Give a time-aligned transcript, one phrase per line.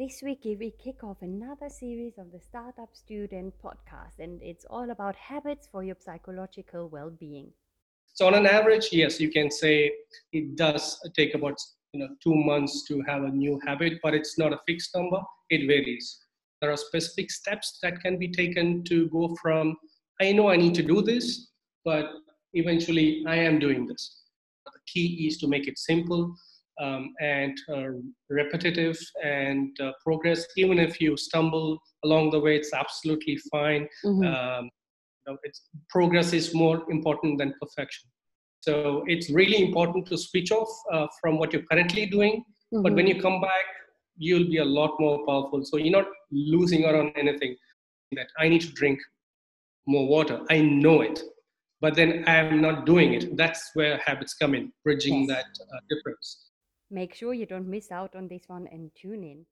[0.00, 4.90] This week, we kick off another series of the Startup Student podcast, and it's all
[4.90, 7.52] about habits for your psychological well being.
[8.14, 9.92] So, on an average, yes, you can say
[10.32, 11.58] it does take about
[11.92, 15.20] you know two months to have a new habit, but it's not a fixed number.
[15.50, 16.24] It varies.
[16.62, 19.76] There are specific steps that can be taken to go from
[20.18, 21.48] I know I need to do this,
[21.84, 22.06] but
[22.54, 24.22] eventually I am doing this.
[24.64, 26.34] The key is to make it simple
[26.80, 27.88] um, and uh,
[28.28, 30.46] repetitive and uh, progress.
[30.56, 33.88] Even if you stumble along the way, it's absolutely fine.
[34.04, 34.24] Mm-hmm.
[34.24, 38.08] Um, you know, it's, progress is more important than perfection.
[38.60, 42.44] So it's really important to switch off uh, from what you're currently doing.
[42.72, 42.82] Mm-hmm.
[42.82, 43.66] But when you come back,
[44.16, 45.64] you'll be a lot more powerful.
[45.64, 47.56] So you're not losing out on anything.
[48.12, 48.98] That I need to drink
[49.86, 50.40] more water.
[50.50, 51.22] I know it,
[51.80, 53.36] but then I'm not doing it.
[53.36, 55.28] That's where habits come in, bridging yes.
[55.28, 56.49] that uh, difference.
[56.90, 59.46] Make sure you don't miss out on this one and tune in.